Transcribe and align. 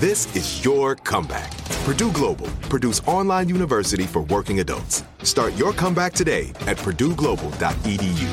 This 0.00 0.36
is 0.36 0.62
your 0.62 0.94
comeback. 0.94 1.56
Purdue 1.86 2.12
Global, 2.12 2.48
Purdue's 2.68 3.00
online 3.06 3.48
university 3.48 4.02
for 4.02 4.20
working 4.20 4.60
adults. 4.60 5.02
Start 5.22 5.56
your 5.56 5.72
comeback 5.72 6.12
today 6.12 6.50
at 6.66 6.76
purdueglobal.edu. 6.76 8.28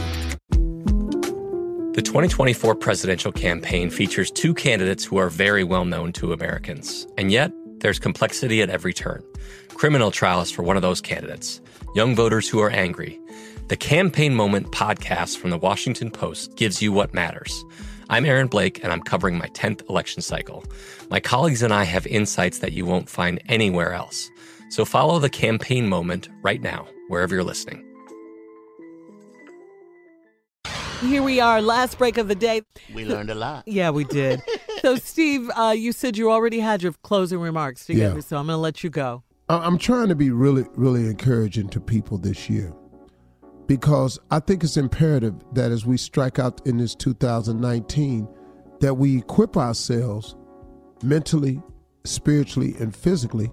The 1.94 2.02
2024 2.02 2.76
presidential 2.76 3.32
campaign 3.32 3.90
features 3.90 4.30
two 4.30 4.54
candidates 4.54 5.06
who 5.06 5.16
are 5.16 5.30
very 5.30 5.64
well 5.64 5.86
known 5.86 6.12
to 6.14 6.34
Americans. 6.34 7.08
And 7.18 7.32
yet, 7.32 7.54
there's 7.78 7.98
complexity 7.98 8.62
at 8.62 8.70
every 8.70 8.92
turn. 8.92 9.24
Criminal 9.70 10.12
trials 10.12 10.52
for 10.52 10.64
one 10.64 10.76
of 10.76 10.82
those 10.82 11.00
candidates, 11.00 11.62
young 11.96 12.14
voters 12.14 12.50
who 12.50 12.60
are 12.60 12.72
angry. 12.72 13.22
The 13.70 13.78
Campaign 13.78 14.36
Moment 14.36 14.74
podcast 14.74 15.38
from 15.38 15.52
the 15.52 15.58
Washington 15.58 16.12
Post 16.12 16.58
gives 16.58 16.82
you 16.82 16.92
what 16.92 17.14
matters. 17.14 17.64
I'm 18.10 18.26
Aaron 18.26 18.48
Blake, 18.48 18.84
and 18.84 18.92
I'm 18.92 19.02
covering 19.02 19.38
my 19.38 19.48
10th 19.48 19.88
election 19.90 20.22
cycle. 20.22 20.64
My 21.10 21.20
colleagues 21.20 21.62
and 21.64 21.74
I 21.74 21.84
have 21.84 22.06
insights 22.08 22.60
that 22.60 22.74
you 22.74 22.86
won't 22.86 23.10
find 23.10 23.42
anywhere 23.48 23.94
else. 23.94 24.30
So 24.70 24.86
follow 24.86 25.20
the 25.20 25.30
Campaign 25.30 25.88
Moment 25.88 26.30
right 26.42 26.62
now, 26.62 26.88
wherever 27.08 27.34
you're 27.34 27.44
listening. 27.44 27.86
Here 31.02 31.22
we 31.22 31.40
are, 31.42 31.62
last 31.62 31.98
break 31.98 32.18
of 32.18 32.28
the 32.30 32.36
day. 32.36 32.62
We 32.94 33.06
learned 33.06 33.30
a 33.30 33.36
lot. 33.36 33.68
Yeah, 33.68 33.90
we 33.90 34.06
did. 34.06 34.42
so, 34.82 34.96
Steve, 34.98 35.50
uh, 35.56 35.74
you 35.78 35.92
said 35.92 36.18
you 36.18 36.32
already 36.32 36.60
had 36.60 36.82
your 36.82 36.94
closing 37.04 37.40
remarks 37.40 37.86
together, 37.86 38.16
Yeah. 38.16 38.22
so 38.22 38.38
I'm 38.38 38.46
going 38.48 38.56
to 38.56 38.62
let 38.62 38.84
you 38.84 38.90
go. 38.90 39.24
I- 39.50 39.58
I'm 39.58 39.78
trying 39.78 40.08
to 40.10 40.16
be 40.16 40.32
really, 40.32 40.66
really 40.76 41.06
encouraging 41.08 41.70
to 41.70 41.80
people 41.82 42.18
this 42.18 42.50
year 42.50 42.74
because 43.68 44.20
I 44.32 44.40
think 44.40 44.64
it's 44.64 44.78
imperative 44.78 45.36
that 45.54 45.72
as 45.72 45.86
we 45.86 45.98
strike 45.98 46.40
out 46.40 46.66
in 46.68 46.78
this 46.78 46.96
2019, 46.96 48.28
that 48.80 48.94
we 48.94 49.18
equip 49.18 49.58
ourselves 49.58 50.36
mentally, 51.02 51.62
spiritually, 52.04 52.76
and 52.80 52.96
physically 52.96 53.50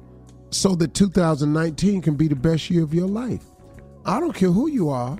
so 0.50 0.74
that 0.74 0.94
2019 0.94 2.02
can 2.02 2.14
be 2.14 2.28
the 2.28 2.34
best 2.34 2.70
year 2.70 2.82
of 2.82 2.92
your 2.92 3.06
life. 3.06 3.44
I 4.04 4.18
don't 4.18 4.34
care 4.34 4.50
who 4.50 4.68
you 4.68 4.88
are 4.88 5.18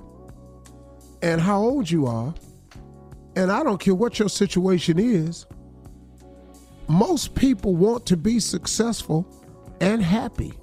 and 1.21 1.39
how 1.39 1.61
old 1.61 1.89
you 1.89 2.07
are, 2.07 2.33
and 3.35 3.51
I 3.51 3.63
don't 3.63 3.79
care 3.79 3.95
what 3.95 4.19
your 4.19 4.29
situation 4.29 4.99
is. 4.99 5.45
Most 6.87 7.35
people 7.35 7.75
want 7.75 8.05
to 8.07 8.17
be 8.17 8.39
successful 8.39 9.25
and 9.79 10.03
happy. 10.03 10.53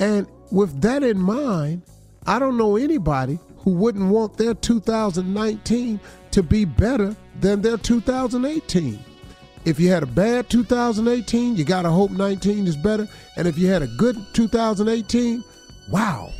And 0.00 0.26
with 0.50 0.80
that 0.80 1.04
in 1.04 1.18
mind, 1.18 1.82
I 2.26 2.38
don't 2.38 2.56
know 2.56 2.76
anybody 2.76 3.38
who 3.58 3.72
wouldn't 3.72 4.10
want 4.10 4.36
their 4.36 4.54
2019 4.54 6.00
to 6.30 6.42
be 6.42 6.64
better 6.64 7.16
than 7.40 7.62
their 7.62 7.76
2018. 7.76 8.98
If 9.64 9.78
you 9.78 9.90
had 9.90 10.02
a 10.02 10.06
bad 10.06 10.48
2018, 10.48 11.56
you 11.56 11.64
got 11.64 11.82
to 11.82 11.90
hope 11.90 12.10
19 12.10 12.66
is 12.66 12.76
better. 12.76 13.06
And 13.36 13.46
if 13.46 13.58
you 13.58 13.66
had 13.68 13.82
a 13.82 13.86
good 13.86 14.16
2018, 14.32 15.44
wow, 15.90 16.30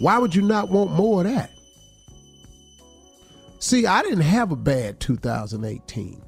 why 0.00 0.18
would 0.18 0.34
you 0.34 0.42
not 0.42 0.68
want 0.68 0.90
more 0.92 1.22
of 1.22 1.32
that? 1.32 1.50
See, 3.58 3.86
I 3.86 4.02
didn't 4.02 4.20
have 4.20 4.52
a 4.52 4.56
bad 4.56 5.00
2018. 5.00 6.22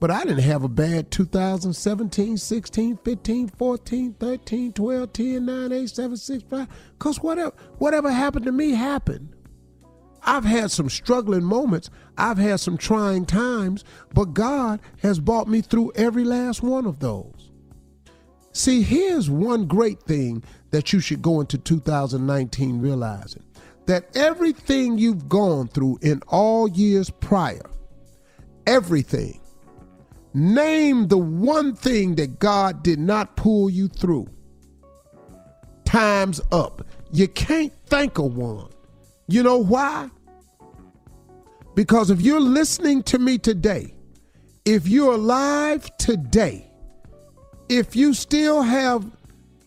But 0.00 0.10
I 0.10 0.24
didn't 0.24 0.40
have 0.40 0.64
a 0.64 0.68
bad 0.68 1.10
2017, 1.10 2.38
16, 2.38 2.96
15, 2.96 3.48
14, 3.48 4.14
13, 4.14 4.72
12, 4.72 5.12
10, 5.12 5.44
9, 5.46 5.72
8, 5.72 5.90
7, 5.90 6.16
6, 6.16 6.44
5. 6.44 6.68
Because 6.98 7.22
whatever, 7.22 7.52
whatever 7.76 8.10
happened 8.10 8.46
to 8.46 8.52
me 8.52 8.70
happened. 8.70 9.36
I've 10.22 10.44
had 10.44 10.70
some 10.70 10.88
struggling 10.88 11.44
moments. 11.44 11.90
I've 12.16 12.38
had 12.38 12.60
some 12.60 12.78
trying 12.78 13.26
times, 13.26 13.84
but 14.14 14.34
God 14.34 14.80
has 15.02 15.20
brought 15.20 15.48
me 15.48 15.60
through 15.60 15.92
every 15.94 16.24
last 16.24 16.62
one 16.62 16.86
of 16.86 16.98
those. 17.00 17.50
See, 18.52 18.82
here's 18.82 19.30
one 19.30 19.66
great 19.66 20.02
thing 20.02 20.42
that 20.70 20.92
you 20.92 21.00
should 21.00 21.22
go 21.22 21.40
into 21.40 21.58
2019 21.58 22.80
realizing 22.80 23.44
that 23.86 24.14
everything 24.16 24.98
you've 24.98 25.28
gone 25.28 25.68
through 25.68 25.98
in 26.02 26.22
all 26.28 26.68
years 26.68 27.10
prior, 27.10 27.68
everything, 28.66 29.39
Name 30.32 31.08
the 31.08 31.18
one 31.18 31.74
thing 31.74 32.14
that 32.16 32.38
God 32.38 32.82
did 32.82 32.98
not 32.98 33.36
pull 33.36 33.68
you 33.68 33.88
through. 33.88 34.28
Time's 35.84 36.40
up. 36.52 36.86
You 37.10 37.26
can't 37.26 37.72
think 37.86 38.18
of 38.18 38.36
one. 38.36 38.68
You 39.26 39.42
know 39.42 39.58
why? 39.58 40.08
Because 41.74 42.10
if 42.10 42.20
you're 42.20 42.40
listening 42.40 43.02
to 43.04 43.18
me 43.18 43.38
today, 43.38 43.94
if 44.64 44.86
you're 44.86 45.14
alive 45.14 45.90
today, 45.96 46.70
if 47.68 47.96
you 47.96 48.14
still 48.14 48.62
have 48.62 49.10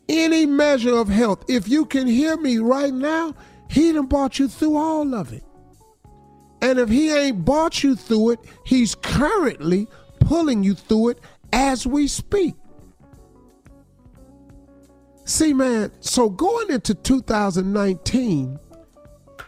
any 0.07 0.45
measure 0.45 0.95
of 0.95 1.09
health, 1.09 1.43
if 1.49 1.67
you 1.67 1.85
can 1.85 2.07
hear 2.07 2.37
me 2.37 2.57
right 2.59 2.93
now, 2.93 3.33
He 3.69 3.91
done 3.91 4.05
brought 4.05 4.39
you 4.39 4.47
through 4.47 4.77
all 4.77 5.13
of 5.13 5.33
it. 5.33 5.43
And 6.61 6.79
if 6.79 6.87
He 6.89 7.11
ain't 7.11 7.43
brought 7.43 7.83
you 7.83 7.95
through 7.95 8.31
it, 8.31 8.39
He's 8.65 8.95
currently 8.95 9.87
pulling 10.27 10.63
you 10.63 10.73
through 10.75 11.09
it 11.09 11.19
as 11.51 11.85
we 11.87 12.07
speak. 12.07 12.55
See, 15.25 15.53
man, 15.53 15.91
so 16.01 16.29
going 16.29 16.69
into 16.71 16.93
2019, 16.95 18.59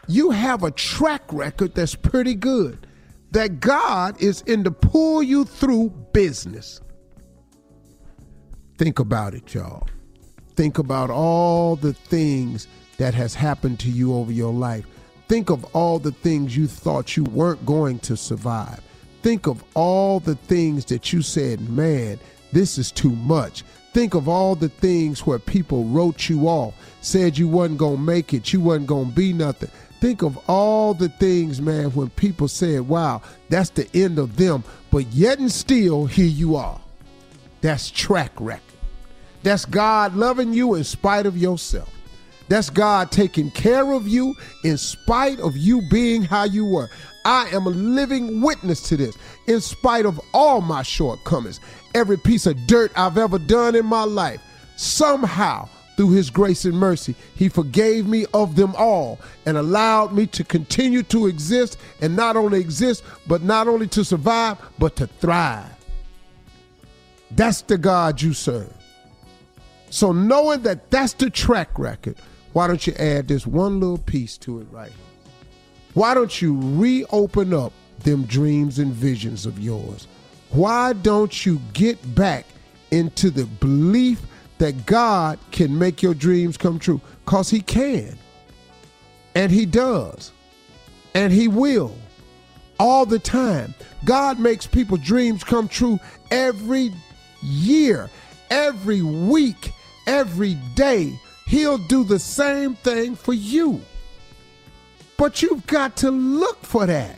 you 0.07 0.31
have 0.31 0.63
a 0.63 0.72
track 0.72 1.24
record 1.33 1.75
that's 1.75 1.95
pretty 1.95 2.36
good. 2.36 2.88
that 3.31 3.60
God 3.60 4.22
is 4.22 4.42
in 4.44 4.63
to 4.63 4.72
pull 4.72 5.22
you 5.22 5.44
through 5.44 5.89
business. 6.13 6.80
Think 8.77 9.00
about 9.00 9.33
it, 9.33 9.54
y'all. 9.54 9.88
Think 10.56 10.77
about 10.77 11.10
all 11.10 11.75
the 11.75 11.92
things 11.92 12.68
that 12.98 13.13
has 13.13 13.36
happened 13.36 13.80
to 13.81 13.89
you 13.89 14.13
over 14.16 14.31
your 14.31 14.54
life. 14.54 14.86
Think 15.27 15.50
of 15.50 15.66
all 15.75 16.00
the 16.00 16.13
things 16.13 16.56
you 16.56 16.66
thought 16.68 17.18
you 17.18 17.25
weren't 17.25 17.66
going 17.66 18.00
to 18.00 18.16
survive. 18.16 18.80
Think 19.25 19.48
of 19.48 19.63
all 19.74 20.19
the 20.19 20.36
things 20.36 20.86
that 20.86 21.12
you 21.12 21.24
said, 21.24 21.60
man, 21.68 22.19
this 22.51 22.77
is 22.77 22.92
too 22.92 23.10
much. 23.10 23.63
Think 23.92 24.13
of 24.13 24.30
all 24.30 24.54
the 24.54 24.69
things 24.69 25.25
where 25.25 25.39
people 25.39 25.86
wrote 25.86 26.30
you 26.30 26.42
off, 26.42 26.75
said 27.01 27.36
you 27.36 27.48
wasn't 27.48 27.80
going 27.80 27.95
to 27.95 28.01
make 28.04 28.36
it, 28.36 28.54
you 28.54 28.62
wasn't 28.62 28.86
going 28.86 29.10
to 29.10 29.16
be 29.16 29.33
nothing. 29.33 29.72
Think 30.00 30.22
of 30.22 30.38
all 30.48 30.94
the 30.94 31.10
things, 31.10 31.60
man, 31.60 31.86
when 31.95 32.12
people 32.12 32.48
said, 32.48 32.88
wow, 32.88 33.24
that's 33.50 33.72
the 33.72 33.89
end 33.95 34.19
of 34.19 34.38
them. 34.38 34.63
But 34.92 35.07
yet 35.07 35.39
and 35.39 35.51
still, 35.51 36.06
here 36.06 36.27
you 36.27 36.56
are. 36.56 36.80
That's 37.62 37.89
track 37.89 38.31
record. 38.39 38.62
That's 39.42 39.66
God 39.66 40.16
loving 40.16 40.54
you 40.54 40.75
in 40.75 40.83
spite 40.83 41.25
of 41.25 41.36
yourself. 41.36 41.89
That's 42.48 42.69
God 42.69 43.12
taking 43.12 43.50
care 43.50 43.92
of 43.92 44.07
you 44.07 44.36
in 44.63 44.77
spite 44.77 45.39
of 45.39 45.57
you 45.57 45.81
being 45.89 46.22
how 46.22 46.44
you 46.44 46.63
were. 46.63 46.92
I 47.25 47.50
am 47.50 47.66
a 47.66 47.72
living 47.72 48.39
witness 48.39 48.88
to 48.89 48.98
this, 48.98 49.18
in 49.48 49.60
spite 49.60 50.06
of 50.06 50.22
all 50.31 50.62
my 50.62 50.83
shortcomings, 50.83 51.60
every 51.95 52.18
piece 52.18 52.45
of 52.45 52.68
dirt 52.68 52.92
I've 52.95 53.18
ever 53.18 53.39
done 53.39 53.75
in 53.75 53.86
my 53.86 54.04
life. 54.04 54.42
Somehow, 54.75 55.68
through 55.98 56.12
his 56.12 56.30
grace 56.30 56.66
and 56.66 56.77
mercy, 56.77 57.16
he 57.36 57.50
forgave 57.50 58.06
me 58.06 58.27
of 58.36 58.56
them 58.56 58.75
all 58.77 59.19
and 59.48 59.57
allowed 59.57 60.13
me 60.13 60.27
to 60.27 60.44
continue 60.44 61.01
to 61.04 61.25
exist 61.25 61.77
and 62.00 62.16
not 62.16 62.38
only 62.38 62.60
exist, 62.60 63.04
but 63.25 63.42
not 63.42 63.68
only 63.68 63.88
to 63.88 64.06
survive, 64.06 64.57
but 64.77 64.95
to 64.98 65.07
thrive. 65.07 65.72
That's 67.31 67.62
the 67.62 67.80
God 67.80 68.22
you 68.22 68.33
serve. 68.33 68.72
So, 69.89 70.12
knowing 70.12 70.62
that 70.62 70.92
that's 70.92 71.13
the 71.13 71.30
track 71.30 71.80
record, 71.80 72.18
why 72.54 72.68
don't 72.68 72.86
you 72.86 72.94
add 72.94 73.27
this 73.27 73.48
one 73.48 73.80
little 73.80 73.98
piece 73.98 74.38
to 74.39 74.62
it 74.62 74.68
right 74.72 74.92
here? 74.92 75.04
Why 75.95 76.13
don't 76.13 76.42
you 76.42 76.59
reopen 76.62 77.53
up 77.53 77.71
them 78.00 78.25
dreams 78.25 78.80
and 78.80 78.92
visions 78.92 79.45
of 79.45 79.57
yours? 79.59 80.07
Why 80.50 80.92
don't 80.92 81.45
you 81.45 81.62
get 81.71 82.13
back 82.13 82.45
into 82.92 83.30
the 83.30 83.45
belief 83.45 84.21
that 84.57 84.86
God 84.86 85.39
can 85.51 85.77
make 85.80 86.03
your 86.03 86.13
dreams 86.13 86.57
come 86.57 86.80
true? 86.80 87.00
Because 87.24 87.50
He 87.50 87.62
can. 87.62 88.18
And 89.36 89.50
He 89.50 89.65
does. 89.65 90.33
And 91.13 91.31
He 91.31 91.47
will. 91.47 91.95
All 92.77 93.06
the 93.06 93.19
time. 93.19 93.74
God 94.03 94.38
makes 94.38 94.68
people's 94.68 95.00
dreams 95.00 95.45
come 95.45 95.69
true 95.69 95.98
every 96.30 96.91
year, 97.41 98.09
every 98.50 99.01
week, 99.01 99.71
every 100.07 100.56
day. 100.75 101.18
He'll 101.48 101.77
do 101.77 102.03
the 102.03 102.19
same 102.19 102.75
thing 102.75 103.15
for 103.15 103.33
you. 103.33 103.81
But 105.17 105.41
you've 105.41 105.65
got 105.67 105.95
to 105.97 106.12
look 106.12 106.63
for 106.63 106.85
that. 106.85 107.15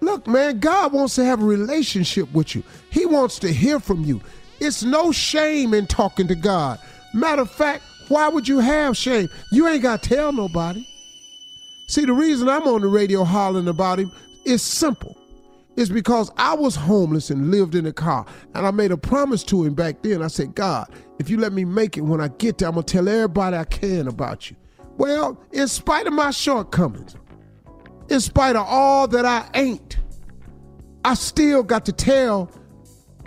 Look, 0.00 0.26
man, 0.26 0.58
God 0.58 0.92
wants 0.92 1.14
to 1.16 1.24
have 1.24 1.42
a 1.42 1.46
relationship 1.46 2.32
with 2.32 2.54
you. 2.54 2.64
He 2.90 3.06
wants 3.06 3.38
to 3.40 3.52
hear 3.52 3.78
from 3.78 4.04
you. 4.04 4.20
It's 4.60 4.82
no 4.82 5.12
shame 5.12 5.74
in 5.74 5.86
talking 5.86 6.28
to 6.28 6.34
God. 6.34 6.78
Matter 7.14 7.42
of 7.42 7.50
fact, 7.50 7.84
why 8.08 8.28
would 8.28 8.48
you 8.48 8.58
have 8.58 8.96
shame? 8.96 9.28
You 9.52 9.68
ain't 9.68 9.82
got 9.82 10.02
to 10.02 10.08
tell 10.08 10.32
nobody. 10.32 10.86
See, 11.86 12.04
the 12.04 12.12
reason 12.12 12.48
I'm 12.48 12.66
on 12.66 12.80
the 12.80 12.88
radio 12.88 13.22
hollering 13.22 13.68
about 13.68 13.98
him 13.98 14.10
is 14.44 14.62
simple. 14.62 15.16
It's 15.76 15.90
because 15.90 16.30
I 16.36 16.54
was 16.54 16.74
homeless 16.76 17.30
and 17.30 17.50
lived 17.50 17.74
in 17.74 17.86
a 17.86 17.92
car. 17.92 18.26
And 18.54 18.66
I 18.66 18.70
made 18.70 18.92
a 18.92 18.96
promise 18.96 19.42
to 19.44 19.64
him 19.64 19.74
back 19.74 20.02
then. 20.02 20.22
I 20.22 20.26
said, 20.26 20.54
God, 20.54 20.88
if 21.18 21.30
you 21.30 21.38
let 21.38 21.52
me 21.52 21.64
make 21.64 21.96
it 21.96 22.02
when 22.02 22.20
I 22.20 22.28
get 22.28 22.58
there, 22.58 22.68
I'm 22.68 22.74
going 22.74 22.84
to 22.84 22.92
tell 22.92 23.08
everybody 23.08 23.56
I 23.56 23.64
can 23.64 24.08
about 24.08 24.50
you. 24.50 24.56
Well, 24.96 25.40
in 25.52 25.68
spite 25.68 26.06
of 26.06 26.12
my 26.12 26.30
shortcomings, 26.30 27.16
in 28.08 28.20
spite 28.20 28.56
of 28.56 28.66
all 28.68 29.08
that 29.08 29.24
I 29.24 29.48
ain't, 29.54 29.98
I 31.04 31.14
still 31.14 31.62
got 31.62 31.84
to 31.86 31.92
tell 31.92 32.50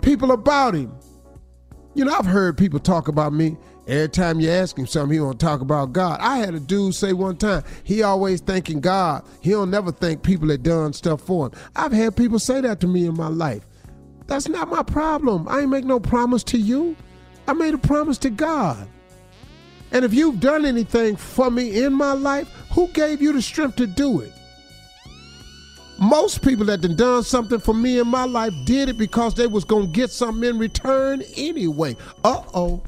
people 0.02 0.32
about 0.32 0.74
him. 0.74 0.96
You 1.94 2.04
know, 2.04 2.14
I've 2.14 2.26
heard 2.26 2.56
people 2.56 2.78
talk 2.78 3.08
about 3.08 3.32
me. 3.32 3.56
Every 3.86 4.08
time 4.08 4.40
you 4.40 4.50
ask 4.50 4.76
him 4.76 4.86
something, 4.86 5.12
he 5.12 5.18
don't 5.18 5.38
talk 5.38 5.60
about 5.60 5.92
God. 5.92 6.18
I 6.20 6.38
had 6.38 6.54
a 6.54 6.60
dude 6.60 6.94
say 6.94 7.12
one 7.12 7.36
time, 7.36 7.62
he 7.84 8.02
always 8.02 8.40
thanking 8.40 8.80
God. 8.80 9.24
He 9.40 9.50
don't 9.50 9.70
never 9.70 9.92
thank 9.92 10.22
people 10.22 10.48
that 10.48 10.62
done 10.64 10.92
stuff 10.92 11.20
for 11.20 11.46
him. 11.46 11.52
I've 11.76 11.92
had 11.92 12.16
people 12.16 12.38
say 12.38 12.60
that 12.60 12.80
to 12.80 12.88
me 12.88 13.06
in 13.06 13.14
my 13.16 13.28
life. 13.28 13.66
That's 14.26 14.48
not 14.48 14.68
my 14.68 14.82
problem. 14.82 15.46
I 15.48 15.60
ain't 15.60 15.70
make 15.70 15.84
no 15.84 16.00
promise 16.00 16.42
to 16.44 16.58
you. 16.58 16.96
I 17.46 17.52
made 17.52 17.74
a 17.74 17.78
promise 17.78 18.18
to 18.18 18.30
God. 18.30 18.88
And 19.92 20.04
if 20.04 20.12
you've 20.12 20.40
done 20.40 20.64
anything 20.64 21.16
for 21.16 21.50
me 21.50 21.82
in 21.82 21.92
my 21.92 22.12
life, 22.12 22.48
who 22.72 22.88
gave 22.88 23.22
you 23.22 23.32
the 23.32 23.42
strength 23.42 23.76
to 23.76 23.86
do 23.86 24.20
it? 24.20 24.32
Most 25.98 26.42
people 26.42 26.66
that 26.66 26.82
done 26.82 26.96
done 26.96 27.22
something 27.22 27.58
for 27.58 27.72
me 27.72 27.98
in 27.98 28.08
my 28.08 28.24
life 28.24 28.52
did 28.66 28.90
it 28.90 28.98
because 28.98 29.34
they 29.34 29.46
was 29.46 29.64
gonna 29.64 29.86
get 29.86 30.10
something 30.10 30.48
in 30.48 30.58
return 30.58 31.22
anyway. 31.36 31.96
Uh-oh. 32.22 32.82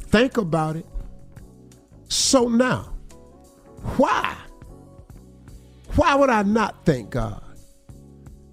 Think 0.00 0.36
about 0.36 0.76
it. 0.76 0.86
So 2.08 2.48
now, 2.48 2.92
why? 3.96 4.36
Why 5.96 6.14
would 6.14 6.28
I 6.28 6.42
not 6.42 6.84
thank 6.84 7.10
God? 7.10 7.42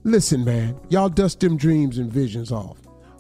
Listen, 0.04 0.46
man, 0.46 0.80
y'all 0.88 1.10
dust 1.10 1.42
them 1.42 1.58
dreams 1.58 1.98
and 1.98 2.12
visions 2.12 2.52
off. 2.52 2.78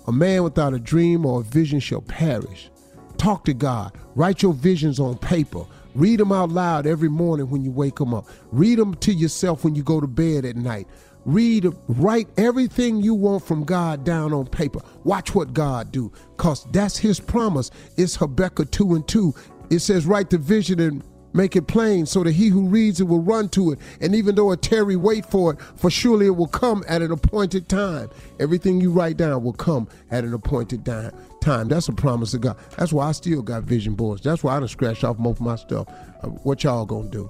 A 0.08 0.12
man 0.12 0.44
without 0.44 0.74
a 0.74 0.80
dream 0.80 1.26
or 1.26 1.42
a 1.42 1.44
vision 1.44 1.82
shall 1.82 2.02
perish. 2.02 2.70
Talk 3.18 3.46
to 3.46 3.54
God. 3.54 3.98
Write 4.16 4.42
your 4.42 4.54
visions 4.54 5.00
on 5.00 5.18
paper. 5.18 5.66
Read 5.96 6.20
them 6.20 6.32
out 6.32 6.50
loud 6.50 6.86
every 6.86 7.10
morning 7.10 7.50
when 7.50 7.64
you 7.64 7.72
wake 7.72 7.96
them 7.96 8.14
up. 8.14 8.28
Read 8.52 8.78
them 8.78 8.94
to 8.96 9.12
yourself 9.12 9.64
when 9.64 9.74
you 9.76 9.84
go 9.84 10.00
to 10.00 10.08
bed 10.08 10.46
at 10.46 10.56
night. 10.56 10.88
Read, 11.26 11.68
write 11.88 12.28
everything 12.38 13.02
you 13.02 13.14
want 13.14 13.44
from 13.44 13.64
God 13.66 14.06
down 14.06 14.32
on 14.32 14.46
paper. 14.46 14.80
Watch 15.04 15.36
what 15.36 15.54
God 15.54 15.92
do, 15.92 16.12
cause 16.38 16.66
that's 16.72 16.98
His 16.98 17.20
promise. 17.20 17.70
It's 17.98 18.16
Habakkuk 18.16 18.72
two 18.72 18.96
and 18.96 19.06
two. 19.08 19.34
It 19.70 19.80
says, 19.80 20.06
write 20.06 20.30
the 20.30 20.38
vision 20.38 20.80
and 20.80 21.04
make 21.34 21.56
it 21.56 21.68
plain, 21.68 22.06
so 22.06 22.24
that 22.24 22.32
he 22.32 22.48
who 22.48 22.68
reads 22.68 23.00
it 23.00 23.06
will 23.06 23.22
run 23.22 23.50
to 23.50 23.72
it. 23.72 23.80
And 24.02 24.16
even 24.16 24.36
though 24.36 24.52
a 24.52 24.58
tarry, 24.58 24.96
wait 24.96 25.26
for 25.26 25.54
it, 25.54 25.62
for 25.76 25.90
surely 25.90 26.28
it 26.28 26.36
will 26.36 26.48
come 26.48 26.84
at 26.88 27.02
an 27.02 27.12
appointed 27.12 27.70
time. 27.70 28.10
Everything 28.40 28.82
you 28.82 28.92
write 28.92 29.18
down 29.18 29.44
will 29.44 29.54
come 29.54 29.88
at 30.12 30.24
an 30.24 30.34
appointed 30.34 30.86
time. 30.86 31.12
Time. 31.42 31.68
That's 31.68 31.88
a 31.88 31.94
promise 31.94 32.34
of 32.34 32.42
God. 32.42 32.58
That's 32.78 32.92
why 32.92 33.08
I 33.08 33.12
still 33.12 33.42
got 33.42 33.64
vision 33.64 33.94
boards. 33.94 34.22
That's 34.22 34.44
why 34.44 34.58
I 34.58 34.60
done 34.60 34.68
scratched 34.68 35.04
off 35.04 35.18
most 35.20 35.40
of 35.40 35.46
my 35.46 35.56
stuff. 35.56 35.88
Uh, 36.24 36.28
what 36.28 36.64
y'all 36.64 36.86
gonna 36.86 37.10
do? 37.10 37.30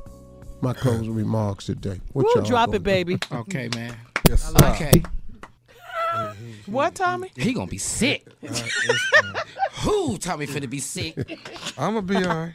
my 0.61 0.73
closing 0.73 1.13
remarks 1.13 1.65
today. 1.65 1.99
What 2.13 2.25
We'll 2.25 2.35
y'all 2.37 2.43
drop 2.45 2.67
gonna 2.67 2.77
it, 2.77 2.83
baby. 2.83 3.19
Okay, 3.31 3.69
man. 3.75 3.95
Yes, 4.27 4.43
sir. 4.43 4.55
Okay. 4.71 5.03
What, 6.65 6.95
Tommy? 6.95 7.31
He 7.35 7.53
gonna 7.53 7.67
be 7.67 7.77
sick. 7.77 8.25
Who 9.81 10.17
Tommy 10.17 10.47
finna 10.47 10.67
be 10.67 10.79
sick? 10.79 11.15
I'm 11.77 11.93
gonna 11.93 12.01
be 12.01 12.15
all 12.15 12.23
right. 12.23 12.53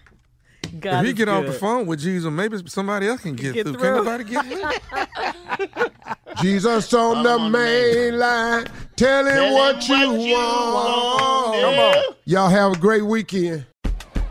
God 0.80 1.00
if 1.00 1.04
he 1.04 1.10
is 1.10 1.14
get 1.14 1.28
off 1.28 1.46
the 1.46 1.52
phone 1.52 1.86
with 1.86 2.00
Jesus, 2.00 2.30
maybe 2.30 2.58
somebody 2.66 3.06
else 3.08 3.20
can 3.20 3.34
get, 3.36 3.54
Get 3.54 3.66
through. 3.66 3.74
through. 3.74 3.82
Can 3.82 4.04
nobody 4.04 4.24
get 4.24 4.46
through? 4.46 5.88
Jesus 6.42 6.92
on 6.94 7.22
the 7.22 7.38
main 7.38 8.18
line, 8.18 8.66
tell 8.96 9.26
him 9.26 9.52
what 9.52 9.88
you 9.88 10.12
want. 10.12 11.60
Come 11.60 11.78
on. 11.78 12.14
Y'all 12.24 12.48
have 12.48 12.72
a 12.72 12.78
great 12.78 13.02
weekend. 13.04 13.66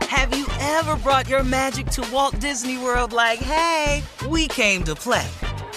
Have 0.02 0.36
you 0.36 0.46
ever 0.60 0.96
brought 0.96 1.28
your 1.28 1.42
magic 1.42 1.86
to 1.86 2.06
Walt 2.12 2.38
Disney 2.38 2.76
World 2.78 3.12
like, 3.12 3.38
hey, 3.38 4.02
we 4.28 4.48
came 4.48 4.82
to 4.84 4.94
play? 4.94 5.26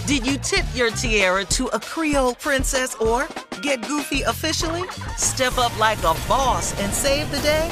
Did 0.07 0.25
you 0.27 0.37
tip 0.37 0.65
your 0.75 0.91
tiara 0.91 1.45
to 1.45 1.67
a 1.67 1.79
Creole 1.79 2.35
princess 2.35 2.95
or 2.95 3.27
get 3.61 3.87
goofy 3.87 4.21
officially? 4.21 4.83
Step 5.17 5.57
up 5.57 5.77
like 5.79 5.97
a 5.99 6.13
boss 6.27 6.79
and 6.79 6.93
save 6.93 7.31
the 7.31 7.39
day? 7.39 7.71